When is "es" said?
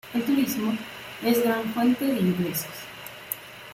1.23-1.43